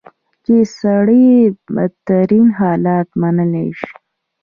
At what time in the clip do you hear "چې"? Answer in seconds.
0.45-0.55